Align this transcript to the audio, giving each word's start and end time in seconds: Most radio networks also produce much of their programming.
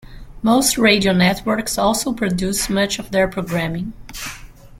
Most 0.41 0.79
radio 0.79 1.13
networks 1.13 1.77
also 1.77 2.11
produce 2.11 2.71
much 2.71 2.97
of 2.97 3.11
their 3.11 3.27
programming. 3.27 3.93